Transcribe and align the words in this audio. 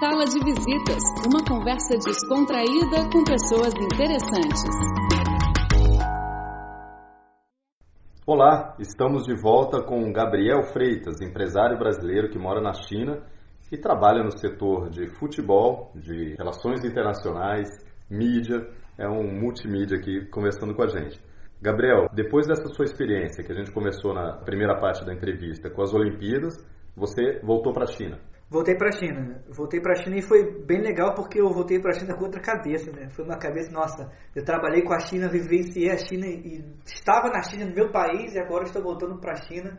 Sala 0.00 0.24
de 0.24 0.40
Visitas, 0.40 1.02
uma 1.24 1.44
conversa 1.46 1.94
descontraída 1.96 3.08
com 3.12 3.22
pessoas 3.22 3.72
interessantes. 3.74 4.64
Olá, 8.26 8.74
estamos 8.80 9.24
de 9.24 9.40
volta 9.40 9.82
com 9.82 10.12
Gabriel 10.12 10.64
Freitas, 10.72 11.20
empresário 11.20 11.78
brasileiro 11.78 12.28
que 12.28 12.38
mora 12.38 12.60
na 12.60 12.72
China 12.72 13.22
e 13.70 13.78
trabalha 13.78 14.24
no 14.24 14.36
setor 14.36 14.90
de 14.90 15.06
futebol, 15.16 15.92
de 15.94 16.34
relações 16.36 16.84
internacionais, 16.84 17.68
mídia, 18.10 18.66
é 18.98 19.08
um 19.08 19.40
multimídia 19.40 19.98
aqui 19.98 20.26
conversando 20.26 20.74
com 20.74 20.82
a 20.82 20.88
gente. 20.88 21.20
Gabriel, 21.62 22.08
depois 22.12 22.48
dessa 22.48 22.66
sua 22.66 22.84
experiência 22.84 23.44
que 23.44 23.52
a 23.52 23.54
gente 23.54 23.70
começou 23.70 24.12
na 24.12 24.38
primeira 24.38 24.78
parte 24.80 25.04
da 25.04 25.14
entrevista 25.14 25.70
com 25.70 25.82
as 25.82 25.94
Olimpíadas, 25.94 26.54
você 26.96 27.40
voltou 27.42 27.72
para 27.72 27.84
a 27.84 27.92
China. 27.92 28.18
Voltei 28.54 28.76
para 28.76 28.88
a 28.90 28.92
China. 28.92 29.42
Voltei 29.48 29.80
para 29.80 29.94
a 29.94 29.96
China 29.96 30.16
e 30.16 30.22
foi 30.22 30.64
bem 30.64 30.80
legal 30.80 31.12
porque 31.12 31.40
eu 31.40 31.48
voltei 31.48 31.80
para 31.80 31.90
a 31.90 31.98
China 31.98 32.14
com 32.14 32.26
outra 32.26 32.40
cabeça, 32.40 32.92
né? 32.92 33.08
Foi 33.10 33.24
uma 33.24 33.36
cabeça, 33.36 33.72
nossa, 33.72 34.08
eu 34.32 34.44
trabalhei 34.44 34.84
com 34.84 34.94
a 34.94 35.00
China, 35.00 35.28
vivenciei 35.28 35.90
a 35.90 35.96
China 35.96 36.24
e 36.28 36.64
estava 36.86 37.30
na 37.30 37.42
China, 37.42 37.66
no 37.66 37.74
meu 37.74 37.90
país, 37.90 38.32
e 38.32 38.38
agora 38.38 38.62
estou 38.62 38.80
voltando 38.80 39.18
para 39.18 39.32
a 39.32 39.42
China. 39.42 39.76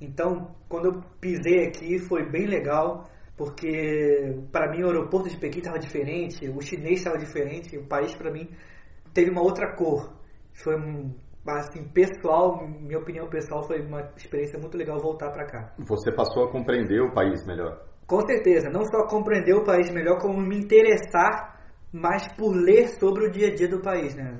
Então, 0.00 0.56
quando 0.70 0.86
eu 0.86 1.02
pisei 1.20 1.66
aqui, 1.66 1.98
foi 1.98 2.24
bem 2.30 2.46
legal, 2.46 3.04
porque 3.36 4.34
para 4.50 4.70
mim 4.70 4.84
o 4.84 4.86
aeroporto 4.86 5.28
de 5.28 5.36
Pequim 5.36 5.58
estava 5.58 5.78
diferente, 5.78 6.48
o 6.48 6.62
chinês 6.62 7.00
estava 7.00 7.18
diferente, 7.18 7.76
o 7.76 7.86
país 7.86 8.14
para 8.14 8.32
mim 8.32 8.48
teve 9.12 9.30
uma 9.30 9.42
outra 9.42 9.76
cor. 9.76 10.10
Foi 10.54 10.76
assim, 11.46 11.84
pessoal, 11.88 12.66
minha 12.66 12.98
opinião 12.98 13.28
pessoal, 13.28 13.62
foi 13.66 13.80
uma 13.82 14.10
experiência 14.16 14.58
muito 14.58 14.76
legal 14.76 14.98
voltar 14.98 15.30
para 15.30 15.46
cá. 15.46 15.74
Você 15.78 16.10
passou 16.12 16.44
a 16.44 16.50
compreender 16.50 17.00
o 17.00 17.12
país 17.12 17.46
melhor? 17.46 17.84
Com 18.06 18.20
certeza, 18.26 18.68
não 18.70 18.84
só 18.84 19.06
compreender 19.06 19.54
o 19.54 19.64
país 19.64 19.90
melhor, 19.90 20.18
como 20.20 20.40
me 20.40 20.58
interessar 20.58 21.54
mais 21.92 22.26
por 22.36 22.54
ler 22.54 22.88
sobre 22.88 23.26
o 23.26 23.30
dia 23.30 23.48
a 23.48 23.54
dia 23.54 23.68
do 23.68 23.80
país, 23.80 24.14
né? 24.14 24.30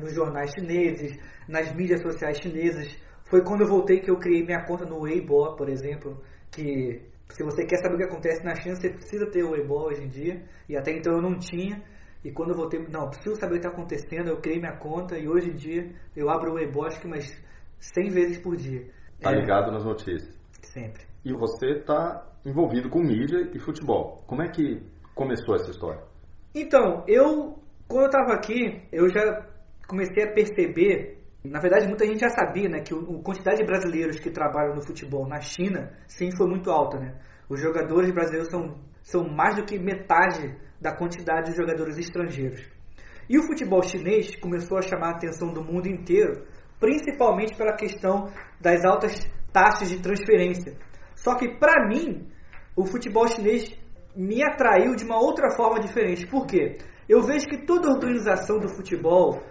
Nos 0.00 0.14
jornais 0.14 0.50
chineses, 0.50 1.16
nas 1.48 1.72
mídias 1.74 2.02
sociais 2.02 2.38
chinesas. 2.38 2.88
Foi 3.30 3.42
quando 3.42 3.62
eu 3.62 3.68
voltei 3.68 4.00
que 4.00 4.10
eu 4.10 4.18
criei 4.18 4.44
minha 4.44 4.64
conta 4.64 4.84
no 4.84 5.02
Weibo, 5.02 5.54
por 5.56 5.68
exemplo, 5.68 6.20
que 6.50 7.02
se 7.30 7.44
você 7.44 7.64
quer 7.64 7.76
saber 7.76 7.94
o 7.94 7.98
que 7.98 8.04
acontece 8.04 8.44
na 8.44 8.54
China, 8.54 8.74
você 8.74 8.90
precisa 8.90 9.30
ter 9.30 9.44
o 9.44 9.50
Weibo 9.50 9.74
hoje 9.74 10.02
em 10.02 10.08
dia, 10.08 10.42
e 10.68 10.76
até 10.76 10.92
então 10.92 11.12
eu 11.12 11.22
não 11.22 11.38
tinha. 11.38 11.82
E 12.24 12.32
quando 12.32 12.50
eu 12.50 12.56
voltei, 12.56 12.80
não, 12.88 13.08
preciso 13.08 13.36
saber 13.36 13.56
o 13.56 13.60
que 13.60 13.66
está 13.66 13.68
acontecendo, 13.68 14.28
eu 14.28 14.40
criei 14.40 14.58
minha 14.58 14.76
conta 14.76 15.16
e 15.16 15.28
hoje 15.28 15.50
em 15.50 15.54
dia 15.54 15.92
eu 16.16 16.28
abro 16.28 16.54
o 16.54 17.00
que 17.00 17.06
umas 17.06 17.24
100 17.78 18.10
vezes 18.10 18.38
por 18.38 18.56
dia. 18.56 18.86
Tá 19.20 19.30
é, 19.30 19.36
ligado 19.36 19.70
nas 19.70 19.84
notícias. 19.84 20.36
Sempre. 20.62 21.04
E 21.24 21.32
você 21.32 21.78
está 21.78 22.26
envolvido 22.44 22.88
com 22.88 23.00
mídia 23.00 23.50
e 23.54 23.58
futebol. 23.58 24.22
Como 24.26 24.42
é 24.42 24.48
que 24.48 24.82
começou 25.14 25.54
essa 25.54 25.70
história? 25.70 26.02
Então, 26.54 27.04
eu, 27.06 27.58
quando 27.86 28.02
eu 28.02 28.06
estava 28.06 28.34
aqui, 28.34 28.82
eu 28.92 29.08
já 29.08 29.46
comecei 29.86 30.24
a 30.24 30.32
perceber, 30.32 31.18
na 31.44 31.60
verdade 31.60 31.86
muita 31.86 32.04
gente 32.06 32.20
já 32.20 32.28
sabia, 32.28 32.68
né, 32.68 32.80
que 32.80 32.94
a 32.94 33.22
quantidade 33.22 33.58
de 33.58 33.64
brasileiros 33.64 34.18
que 34.18 34.30
trabalham 34.30 34.74
no 34.74 34.82
futebol 34.82 35.26
na 35.26 35.40
China, 35.40 35.92
sim, 36.06 36.30
foi 36.36 36.46
muito 36.46 36.70
alta, 36.70 36.98
né? 36.98 37.18
Os 37.48 37.60
jogadores 37.60 38.12
brasileiros 38.12 38.48
são, 38.50 38.78
são 39.02 39.28
mais 39.28 39.56
do 39.56 39.64
que 39.64 39.78
metade 39.78 40.54
da 40.80 40.94
quantidade 40.94 41.50
de 41.50 41.56
jogadores 41.56 41.98
estrangeiros. 41.98 42.62
E 43.28 43.38
o 43.38 43.42
futebol 43.42 43.82
chinês 43.82 44.34
começou 44.36 44.78
a 44.78 44.82
chamar 44.82 45.08
a 45.08 45.16
atenção 45.16 45.52
do 45.52 45.62
mundo 45.62 45.86
inteiro, 45.86 46.46
principalmente 46.80 47.56
pela 47.56 47.76
questão 47.76 48.30
das 48.60 48.84
altas 48.84 49.14
taxas 49.52 49.88
de 49.88 50.00
transferência. 50.00 50.76
Só 51.14 51.34
que 51.34 51.58
para 51.58 51.86
mim, 51.88 52.28
o 52.76 52.86
futebol 52.86 53.26
chinês 53.26 53.70
me 54.16 54.42
atraiu 54.42 54.94
de 54.94 55.04
uma 55.04 55.20
outra 55.20 55.50
forma 55.50 55.80
diferente. 55.80 56.26
Por 56.26 56.46
quê? 56.46 56.78
Eu 57.08 57.22
vejo 57.22 57.46
que 57.46 57.66
toda 57.66 57.90
organização 57.90 58.58
do 58.58 58.68
futebol, 58.68 59.42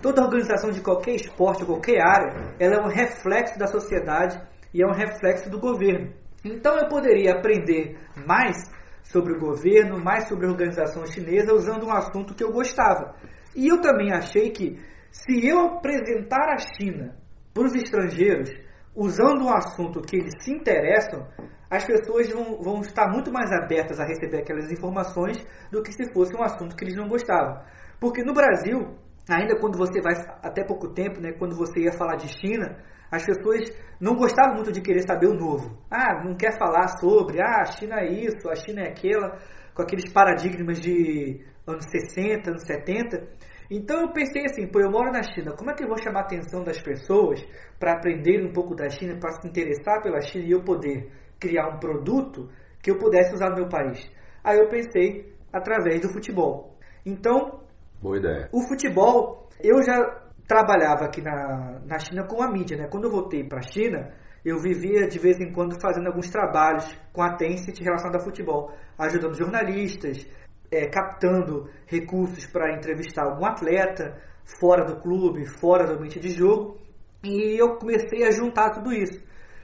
toda 0.00 0.22
organização 0.22 0.70
de 0.70 0.80
qualquer 0.80 1.14
esporte, 1.14 1.64
qualquer 1.64 2.00
área, 2.00 2.54
ela 2.58 2.76
é 2.76 2.80
um 2.80 2.88
reflexo 2.88 3.58
da 3.58 3.66
sociedade 3.66 4.40
e 4.72 4.82
é 4.82 4.86
um 4.86 4.92
reflexo 4.92 5.48
do 5.50 5.58
governo. 5.58 6.12
Então 6.44 6.76
eu 6.76 6.88
poderia 6.88 7.32
aprender 7.32 7.96
mais 8.26 8.70
sobre 9.04 9.34
o 9.34 9.38
governo, 9.38 10.02
mais 10.02 10.28
sobre 10.28 10.46
a 10.46 10.50
organização 10.50 11.06
chinesa, 11.06 11.54
usando 11.54 11.86
um 11.86 11.92
assunto 11.92 12.34
que 12.34 12.42
eu 12.42 12.50
gostava. 12.50 13.14
E 13.54 13.68
eu 13.68 13.80
também 13.80 14.12
achei 14.12 14.50
que 14.50 14.78
se 15.10 15.46
eu 15.46 15.60
apresentar 15.60 16.52
a 16.52 16.58
China 16.58 17.16
para 17.52 17.64
os 17.64 17.74
estrangeiros, 17.74 18.50
usando 18.96 19.44
um 19.44 19.54
assunto 19.54 20.00
que 20.00 20.16
eles 20.16 20.32
se 20.40 20.52
interessam, 20.52 21.26
as 21.70 21.84
pessoas 21.84 22.28
vão, 22.30 22.60
vão 22.60 22.80
estar 22.80 23.08
muito 23.08 23.32
mais 23.32 23.50
abertas 23.52 24.00
a 24.00 24.04
receber 24.04 24.38
aquelas 24.38 24.70
informações 24.70 25.36
do 25.70 25.82
que 25.82 25.92
se 25.92 26.12
fosse 26.12 26.34
um 26.36 26.42
assunto 26.42 26.76
que 26.76 26.84
eles 26.84 26.96
não 26.96 27.08
gostavam. 27.08 27.62
Porque 28.00 28.22
no 28.22 28.32
Brasil, 28.32 28.96
ainda 29.28 29.58
quando 29.58 29.78
você 29.78 30.00
vai, 30.00 30.14
até 30.42 30.64
pouco 30.64 30.92
tempo, 30.92 31.20
né, 31.20 31.32
quando 31.32 31.56
você 31.56 31.80
ia 31.80 31.92
falar 31.92 32.16
de 32.16 32.28
China, 32.28 32.76
as 33.16 33.24
pessoas 33.24 33.60
não 34.00 34.14
gostavam 34.14 34.56
muito 34.56 34.72
de 34.72 34.80
querer 34.80 35.02
saber 35.06 35.28
o 35.28 35.34
novo. 35.34 35.78
Ah, 35.90 36.22
não 36.24 36.36
quer 36.36 36.58
falar 36.58 36.88
sobre, 36.98 37.40
ah, 37.40 37.62
a 37.62 37.66
China 37.66 38.00
é 38.00 38.12
isso, 38.12 38.48
a 38.48 38.54
China 38.54 38.82
é 38.82 38.88
aquela, 38.88 39.38
com 39.74 39.82
aqueles 39.82 40.12
paradigmas 40.12 40.80
de 40.80 41.44
anos 41.66 41.86
60, 41.86 42.50
anos 42.50 42.62
70. 42.66 43.22
Então 43.70 44.02
eu 44.02 44.12
pensei 44.12 44.44
assim, 44.44 44.66
pô, 44.66 44.80
eu 44.80 44.90
moro 44.90 45.10
na 45.10 45.22
China, 45.22 45.54
como 45.56 45.70
é 45.70 45.74
que 45.74 45.84
eu 45.84 45.88
vou 45.88 45.96
chamar 45.96 46.20
a 46.20 46.24
atenção 46.24 46.62
das 46.62 46.80
pessoas 46.80 47.40
para 47.78 47.92
aprenderem 47.92 48.46
um 48.46 48.52
pouco 48.52 48.74
da 48.74 48.88
China, 48.88 49.16
para 49.18 49.32
se 49.32 49.48
interessar 49.48 50.02
pela 50.02 50.20
China 50.20 50.44
e 50.44 50.50
eu 50.50 50.62
poder 50.62 51.10
criar 51.38 51.68
um 51.68 51.78
produto 51.78 52.50
que 52.82 52.90
eu 52.90 52.98
pudesse 52.98 53.32
usar 53.34 53.50
no 53.50 53.56
meu 53.56 53.68
país? 53.68 54.10
Aí 54.42 54.58
eu 54.58 54.68
pensei 54.68 55.32
através 55.52 56.00
do 56.00 56.12
futebol. 56.12 56.76
Então, 57.06 57.60
boa 58.02 58.18
ideia. 58.18 58.48
O 58.52 58.60
futebol, 58.68 59.48
eu 59.62 59.82
já 59.82 60.23
trabalhava 60.46 61.06
aqui 61.06 61.22
na, 61.22 61.80
na 61.86 61.98
China 61.98 62.26
com 62.26 62.42
a 62.42 62.50
mídia, 62.50 62.76
né? 62.76 62.88
Quando 62.88 63.04
eu 63.04 63.10
voltei 63.10 63.44
para 63.44 63.58
a 63.58 63.62
China, 63.62 64.12
eu 64.44 64.58
vivia 64.58 65.08
de 65.08 65.18
vez 65.18 65.40
em 65.40 65.52
quando 65.52 65.80
fazendo 65.80 66.06
alguns 66.06 66.28
trabalhos 66.28 66.84
com 67.12 67.22
a 67.22 67.34
Tencent 67.34 67.80
relacionado 67.80 68.16
a 68.16 68.24
futebol, 68.24 68.72
ajudando 68.98 69.34
jornalistas, 69.34 70.28
é, 70.70 70.86
captando 70.88 71.68
recursos 71.86 72.46
para 72.46 72.76
entrevistar 72.76 73.24
algum 73.24 73.46
atleta 73.46 74.20
fora 74.60 74.84
do 74.84 75.00
clube, 75.00 75.46
fora 75.58 75.86
do 75.86 75.94
ambiente 75.94 76.20
de 76.20 76.28
jogo, 76.28 76.78
e 77.22 77.58
eu 77.58 77.76
comecei 77.76 78.22
a 78.24 78.30
juntar 78.30 78.70
tudo 78.70 78.92
isso. 78.92 79.22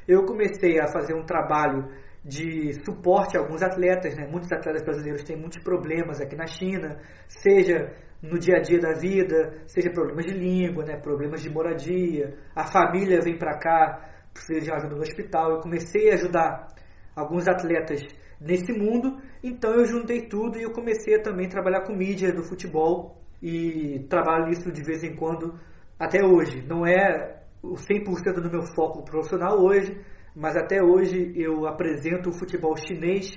Eu 0.08 0.24
comecei 0.24 0.80
a 0.80 0.88
fazer 0.88 1.14
um 1.14 1.24
trabalho 1.24 1.88
de 2.24 2.72
suporte 2.84 3.36
a 3.36 3.40
alguns 3.40 3.62
atletas, 3.62 4.16
né? 4.16 4.26
Muitos 4.26 4.50
atletas 4.50 4.82
brasileiros 4.82 5.22
têm 5.24 5.36
muitos 5.36 5.62
problemas 5.62 6.20
aqui 6.20 6.36
na 6.36 6.46
China, 6.46 6.98
seja 7.28 7.92
no 8.22 8.38
dia 8.38 8.56
a 8.56 8.60
dia 8.60 8.78
da 8.78 8.92
vida, 8.92 9.62
seja 9.66 9.90
problemas 9.90 10.26
de 10.26 10.32
língua, 10.32 10.84
né? 10.84 10.96
Problemas 10.96 11.42
de 11.42 11.50
moradia, 11.50 12.36
a 12.54 12.64
família 12.70 13.20
vem 13.22 13.38
para 13.38 13.58
cá, 13.58 14.10
precisa 14.32 14.60
de 14.60 14.72
ajuda 14.72 14.94
no 14.94 15.02
hospital. 15.02 15.52
Eu 15.52 15.60
comecei 15.60 16.10
a 16.10 16.14
ajudar 16.14 16.68
alguns 17.16 17.48
atletas 17.48 18.00
nesse 18.40 18.72
mundo, 18.72 19.18
então 19.42 19.72
eu 19.72 19.84
juntei 19.84 20.26
tudo 20.28 20.58
e 20.58 20.62
eu 20.62 20.72
comecei 20.72 21.16
a 21.16 21.22
também 21.22 21.48
trabalhar 21.48 21.82
com 21.82 21.94
mídia 21.94 22.32
do 22.32 22.42
futebol 22.42 23.20
e 23.42 24.06
trabalho 24.08 24.50
isso 24.50 24.70
de 24.70 24.82
vez 24.82 25.02
em 25.02 25.14
quando 25.14 25.58
até 25.98 26.24
hoje. 26.24 26.62
Não 26.66 26.86
é 26.86 27.42
o 27.62 27.74
100% 27.74 28.40
do 28.40 28.50
meu 28.50 28.62
foco 28.74 29.04
profissional 29.04 29.58
hoje, 29.58 29.98
mas 30.34 30.56
até 30.56 30.82
hoje 30.82 31.32
eu 31.36 31.66
apresento 31.66 32.30
o 32.30 32.38
futebol 32.38 32.76
chinês 32.76 33.30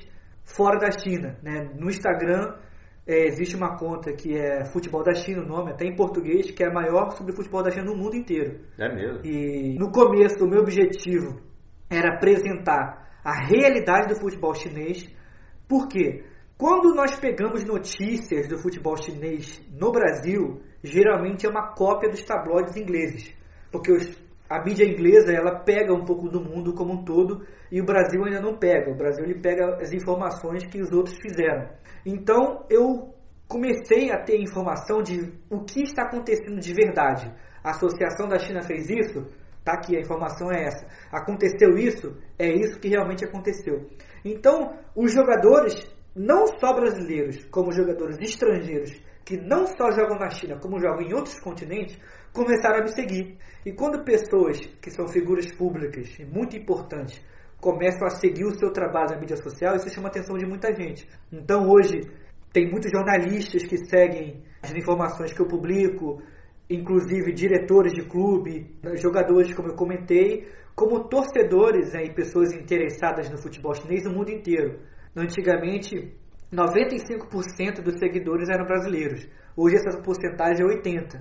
fora 0.44 0.80
da 0.80 0.92
China. 0.92 1.38
Né? 1.42 1.70
No 1.78 1.90
Instagram 1.90 2.56
é, 3.06 3.28
existe 3.28 3.56
uma 3.56 3.78
conta 3.78 4.14
que 4.14 4.34
é 4.34 4.64
Futebol 4.66 5.04
da 5.04 5.14
China, 5.14 5.42
o 5.44 5.48
nome 5.48 5.72
até 5.72 5.86
em 5.86 5.96
português, 5.96 6.52
que 6.52 6.64
é 6.64 6.68
a 6.68 6.74
maior 6.74 7.12
sobre 7.12 7.36
futebol 7.36 7.62
da 7.62 7.70
China 7.70 7.86
no 7.86 7.98
mundo 7.98 8.16
inteiro. 8.16 8.62
É 8.78 8.94
mesmo? 8.94 9.26
E 9.26 9.78
no 9.78 9.92
começo 9.92 10.44
o 10.44 10.48
meu 10.48 10.62
objetivo 10.62 11.40
era 11.90 12.16
apresentar 12.16 13.20
a 13.24 13.46
realidade 13.46 14.14
do 14.14 14.20
futebol 14.20 14.54
chinês. 14.54 15.06
Por 15.68 15.88
quê? 15.88 16.24
Quando 16.58 16.96
nós 16.96 17.20
pegamos 17.20 17.64
notícias 17.66 18.48
do 18.48 18.58
futebol 18.58 18.96
chinês 18.96 19.62
no 19.78 19.92
Brasil, 19.92 20.62
geralmente 20.82 21.46
é 21.46 21.50
uma 21.50 21.74
cópia 21.74 22.10
dos 22.10 22.24
tabloides 22.24 22.78
ingleses. 22.78 23.34
Porque 23.72 23.92
os, 23.92 24.23
a 24.54 24.64
mídia 24.64 24.86
inglesa 24.86 25.34
ela 25.34 25.64
pega 25.64 25.92
um 25.92 26.06
pouco 26.06 26.30
do 26.30 26.40
mundo 26.40 26.76
como 26.76 26.94
um 26.94 27.04
todo 27.04 27.44
e 27.72 27.82
o 27.82 27.86
Brasil 27.86 28.24
ainda 28.24 28.40
não 28.40 28.56
pega. 28.56 28.92
O 28.92 28.96
Brasil 28.96 29.26
ele 29.26 29.42
pega 29.42 29.78
as 29.82 29.92
informações 29.92 30.64
que 30.68 30.80
os 30.80 30.92
outros 30.92 31.18
fizeram. 31.18 31.68
Então 32.06 32.64
eu 32.70 33.16
comecei 33.48 34.12
a 34.12 34.24
ter 34.24 34.40
informação 34.40 35.02
de 35.02 35.34
o 35.50 35.64
que 35.64 35.82
está 35.82 36.04
acontecendo 36.04 36.60
de 36.60 36.72
verdade. 36.72 37.34
A 37.64 37.72
Associação 37.72 38.28
da 38.28 38.38
China 38.38 38.62
fez 38.62 38.92
isso, 38.92 39.26
tá 39.66 39.74
aqui, 39.74 39.98
a 39.98 40.02
informação 40.02 40.52
é 40.52 40.66
essa. 40.66 40.86
Aconteceu 41.12 41.76
isso, 41.76 42.16
é 42.38 42.48
isso 42.48 42.80
que 42.80 42.90
realmente 42.90 43.26
aconteceu. 43.26 43.90
Então, 44.24 44.78
os 44.96 45.12
jogadores, 45.12 45.84
não 46.16 46.46
só 46.46 46.76
brasileiros, 46.76 47.44
como 47.46 47.72
jogadores 47.72 48.20
estrangeiros, 48.20 48.92
que 49.26 49.38
não 49.38 49.66
só 49.66 49.92
jogam 49.92 50.18
na 50.20 50.30
China, 50.30 50.60
como 50.60 50.80
jogam 50.80 51.02
em 51.02 51.14
outros 51.14 51.40
continentes, 51.40 51.98
começaram 52.34 52.80
a 52.80 52.82
me 52.82 52.90
seguir. 52.90 53.38
E 53.66 53.72
quando 53.72 54.04
pessoas 54.04 54.60
que 54.82 54.92
são 54.92 55.08
figuras 55.08 55.50
públicas 55.56 56.18
e 56.20 56.26
muito 56.26 56.58
importantes 56.58 57.22
começam 57.62 58.06
a 58.06 58.10
seguir 58.10 58.44
o 58.44 58.58
seu 58.58 58.72
trabalho 58.74 59.12
na 59.12 59.20
mídia 59.20 59.38
social, 59.38 59.76
isso 59.76 59.90
chama 59.90 60.10
a 60.10 60.12
atenção 60.12 60.38
de 60.38 60.46
muita 60.46 60.74
gente. 60.74 61.08
Então 61.32 61.70
hoje 61.70 62.02
tem 62.52 62.70
muitos 62.70 62.92
jornalistas 62.92 63.64
que 63.64 63.78
seguem 63.88 64.44
as 64.62 64.74
informações 64.74 65.32
que 65.34 65.42
eu 65.42 65.48
publico, 65.48 66.22
inclusive 66.70 67.32
diretores 67.32 67.94
de 67.94 68.04
clube, 68.04 68.76
jogadores, 68.96 69.54
como 69.54 69.70
eu 69.70 69.76
comentei, 69.76 70.48
como 70.76 71.08
torcedores 71.08 71.94
né, 71.94 72.06
e 72.06 72.14
pessoas 72.14 72.52
interessadas 72.52 73.30
no 73.30 73.38
futebol 73.38 73.74
chinês 73.74 74.04
no 74.04 74.12
mundo 74.12 74.30
inteiro. 74.30 74.80
Antigamente, 75.16 76.14
95% 76.54 77.82
dos 77.82 77.98
seguidores 77.98 78.48
eram 78.50 78.66
brasileiros. 78.66 79.28
Hoje 79.58 79.76
essa 79.76 80.02
porcentagem 80.02 80.66
é 80.66 80.70
80%. 80.70 81.20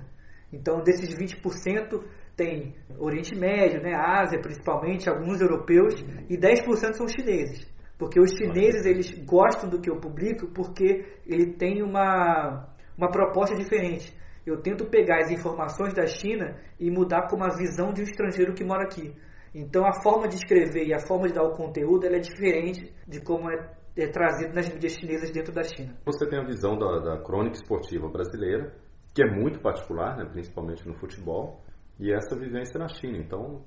Então, 0.53 0.83
desses 0.83 1.09
20%, 1.15 2.03
tem 2.35 2.75
Oriente 2.99 3.35
Médio, 3.35 3.81
né, 3.81 3.93
Ásia 3.95 4.39
principalmente, 4.39 5.09
alguns 5.09 5.41
europeus, 5.41 5.95
e 6.29 6.37
10% 6.37 6.93
são 6.93 7.07
chineses. 7.07 7.67
Porque 7.97 8.19
os 8.19 8.31
chineses 8.31 8.85
eles 8.85 9.11
gostam 9.25 9.69
do 9.69 9.79
que 9.79 9.89
eu 9.89 9.99
publico 9.99 10.47
porque 10.47 11.05
ele 11.25 11.53
tem 11.53 11.81
uma, 11.81 12.67
uma 12.97 13.09
proposta 13.09 13.55
diferente. 13.55 14.15
Eu 14.45 14.61
tento 14.61 14.85
pegar 14.85 15.19
as 15.21 15.31
informações 15.31 15.93
da 15.93 16.05
China 16.05 16.59
e 16.79 16.91
mudar 16.91 17.27
com 17.29 17.35
uma 17.35 17.55
visão 17.55 17.93
de 17.93 18.01
um 18.01 18.03
estrangeiro 18.03 18.53
que 18.53 18.63
mora 18.63 18.83
aqui. 18.83 19.15
Então 19.55 19.85
a 19.85 20.01
forma 20.01 20.27
de 20.27 20.35
escrever 20.35 20.87
e 20.87 20.93
a 20.93 20.99
forma 20.99 21.27
de 21.27 21.33
dar 21.33 21.43
o 21.43 21.55
conteúdo 21.55 22.05
é 22.05 22.19
diferente 22.19 22.91
de 23.07 23.21
como 23.21 23.49
é, 23.49 23.69
é, 23.95 24.07
trazido 24.07 24.53
nas 24.53 24.67
mídias 24.69 24.93
chinesas 24.93 25.31
dentro 25.31 25.53
da 25.53 25.63
China. 25.63 25.95
Você 26.05 26.27
tem 26.27 26.39
a 26.39 26.43
visão 26.43 26.77
da, 26.77 26.99
da 26.99 27.21
crônica 27.21 27.55
esportiva 27.55 28.07
brasileira, 28.09 28.73
que 29.13 29.23
é 29.23 29.29
muito 29.29 29.59
particular, 29.59 30.17
né, 30.17 30.25
principalmente 30.25 30.87
no 30.87 30.95
futebol, 30.95 31.61
e 31.99 32.11
essa 32.11 32.35
vivência 32.35 32.79
na 32.79 32.87
China. 32.87 33.17
Então 33.17 33.63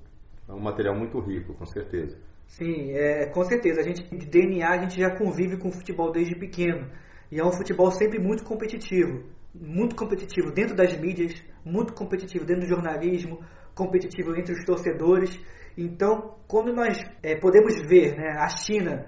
é 0.47 0.53
um 0.53 0.59
material 0.59 0.95
muito 0.95 1.19
rico, 1.19 1.53
com 1.53 1.65
certeza. 1.65 2.17
Sim, 2.45 2.91
é, 2.91 3.29
com 3.31 3.43
certeza. 3.43 3.81
A 3.81 3.83
gente 3.83 4.03
de 4.03 4.25
DNA 4.25 4.67
a 4.67 4.77
gente 4.77 4.99
já 4.99 5.15
convive 5.15 5.57
com 5.57 5.69
o 5.69 5.71
futebol 5.71 6.11
desde 6.11 6.35
pequeno. 6.35 6.89
E 7.31 7.39
é 7.39 7.45
um 7.45 7.51
futebol 7.51 7.91
sempre 7.91 8.19
muito 8.19 8.43
competitivo. 8.43 9.23
Muito 9.53 9.95
competitivo 9.95 10.51
dentro 10.51 10.75
das 10.75 10.95
mídias, 10.97 11.33
muito 11.65 11.93
competitivo 11.93 12.45
dentro 12.45 12.63
do 12.63 12.69
jornalismo, 12.69 13.39
competitivo 13.73 14.35
entre 14.37 14.53
os 14.53 14.63
torcedores. 14.63 15.39
Então, 15.77 16.35
quando 16.47 16.73
nós 16.73 16.97
é, 17.23 17.35
podemos 17.35 17.73
ver 17.87 18.15
né, 18.15 18.35
a 18.37 18.47
China 18.49 19.05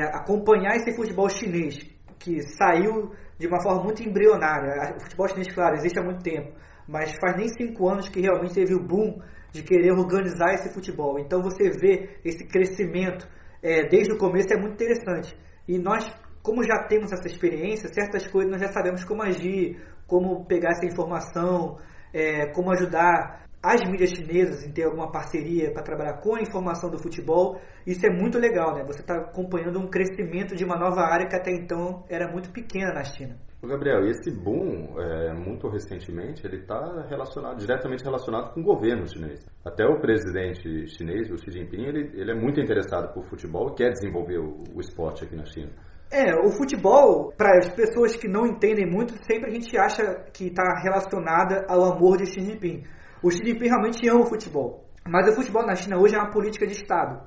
acompanhar 0.00 0.76
esse 0.76 0.94
futebol 0.94 1.28
chinês, 1.28 1.78
que 2.18 2.40
saiu 2.42 3.12
de 3.38 3.46
uma 3.46 3.60
forma 3.62 3.82
muito 3.82 4.02
embrionária, 4.02 4.96
o 4.96 5.00
futebol 5.02 5.28
chinês, 5.28 5.52
claro, 5.52 5.74
existe 5.76 5.98
há 5.98 6.02
muito 6.02 6.22
tempo, 6.22 6.52
mas 6.86 7.12
faz 7.20 7.36
nem 7.36 7.48
cinco 7.48 7.88
anos 7.88 8.08
que 8.08 8.20
realmente 8.20 8.54
teve 8.54 8.74
o 8.74 8.82
boom 8.82 9.20
de 9.52 9.62
querer 9.62 9.92
organizar 9.92 10.54
esse 10.54 10.72
futebol. 10.72 11.18
Então, 11.18 11.42
você 11.42 11.70
vê 11.70 12.18
esse 12.24 12.46
crescimento 12.46 13.28
é, 13.62 13.88
desde 13.88 14.12
o 14.12 14.18
começo 14.18 14.52
é 14.52 14.58
muito 14.58 14.74
interessante. 14.74 15.36
E 15.68 15.78
nós, 15.78 16.04
como 16.42 16.64
já 16.64 16.84
temos 16.88 17.12
essa 17.12 17.26
experiência, 17.26 17.88
certas 17.92 18.26
coisas 18.26 18.50
nós 18.50 18.60
já 18.60 18.72
sabemos 18.72 19.04
como 19.04 19.22
agir, 19.22 19.80
como 20.06 20.44
pegar 20.46 20.70
essa 20.70 20.86
informação, 20.86 21.78
é, 22.12 22.46
como 22.52 22.72
ajudar 22.72 23.46
as 23.62 23.80
mídias 23.88 24.10
chinesas 24.10 24.64
em 24.66 24.72
ter 24.72 24.84
alguma 24.84 25.10
parceria 25.12 25.72
para 25.72 25.82
trabalhar 25.82 26.20
com 26.20 26.34
a 26.34 26.40
informação 26.40 26.90
do 26.90 26.98
futebol, 26.98 27.60
isso 27.86 28.04
é 28.04 28.10
muito 28.10 28.38
legal, 28.38 28.74
né? 28.74 28.84
Você 28.84 29.00
está 29.00 29.14
acompanhando 29.14 29.78
um 29.78 29.86
crescimento 29.86 30.56
de 30.56 30.64
uma 30.64 30.76
nova 30.76 31.02
área 31.02 31.28
que 31.28 31.36
até 31.36 31.52
então 31.52 32.04
era 32.08 32.30
muito 32.30 32.50
pequena 32.50 32.92
na 32.92 33.04
China. 33.04 33.36
Gabriel, 33.64 34.04
esse 34.08 34.28
boom, 34.28 35.00
é, 35.00 35.32
muito 35.32 35.68
recentemente, 35.68 36.44
ele 36.44 36.56
está 36.56 37.06
relacionado, 37.08 37.58
diretamente 37.58 38.02
relacionado 38.02 38.52
com 38.52 38.60
o 38.60 38.64
governo 38.64 39.06
chinês. 39.06 39.46
Até 39.64 39.86
o 39.86 40.00
presidente 40.00 40.88
chinês, 40.88 41.30
o 41.30 41.38
Xi 41.38 41.52
Jinping, 41.52 41.84
ele, 41.84 42.10
ele 42.14 42.32
é 42.32 42.34
muito 42.34 42.60
interessado 42.60 43.14
por 43.14 43.24
futebol 43.26 43.70
e 43.70 43.74
quer 43.76 43.90
desenvolver 43.90 44.38
o, 44.38 44.56
o 44.74 44.80
esporte 44.80 45.22
aqui 45.22 45.36
na 45.36 45.44
China. 45.44 45.70
É, 46.10 46.34
o 46.44 46.50
futebol, 46.50 47.32
para 47.38 47.56
as 47.58 47.68
pessoas 47.72 48.16
que 48.16 48.26
não 48.26 48.44
entendem 48.44 48.84
muito, 48.84 49.14
sempre 49.24 49.50
a 49.50 49.54
gente 49.54 49.78
acha 49.78 50.02
que 50.34 50.48
está 50.48 50.64
relacionada 50.82 51.64
ao 51.68 51.84
amor 51.84 52.16
de 52.16 52.26
Xi 52.26 52.40
Jinping. 52.40 52.82
O 53.22 53.30
Xi 53.30 53.52
realmente 53.52 54.08
ama 54.08 54.22
o 54.22 54.26
futebol. 54.26 54.84
Mas 55.08 55.28
o 55.28 55.36
futebol 55.36 55.64
na 55.64 55.76
China 55.76 55.98
hoje 55.98 56.14
é 56.14 56.18
uma 56.18 56.30
política 56.30 56.66
de 56.66 56.72
Estado. 56.72 57.22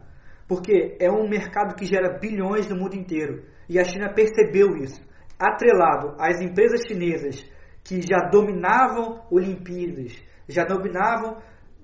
Porque 0.48 0.98
é 1.00 1.10
um 1.10 1.28
mercado 1.28 1.76
que 1.76 1.86
gera 1.86 2.20
bilhões 2.20 2.68
no 2.68 2.76
mundo 2.76 2.96
inteiro. 2.96 3.44
E 3.70 3.80
a 3.80 3.84
China 3.84 4.14
percebeu 4.14 4.76
isso. 4.76 5.02
Atrelado 5.40 6.16
às 6.20 6.42
empresas 6.42 6.82
chinesas 6.86 7.44
que 7.84 8.02
já 8.02 8.30
dominavam 8.30 9.22
Olimpíadas, 9.32 10.14
já 10.48 10.66
dominavam 10.66 11.38